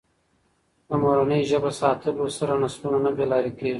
د 0.87 0.89
مورنۍ 1.03 1.41
ژبه 1.49 1.71
ساتلو 1.81 2.25
سره 2.37 2.53
نسلونه 2.63 2.99
نه 3.05 3.11
بې 3.17 3.25
لارې 3.31 3.51
کېږي. 3.57 3.69